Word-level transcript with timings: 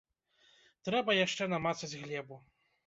Трэба 0.89 1.19
яшчэ 1.19 1.51
намацаць 1.55 1.95
глебу. 2.01 2.45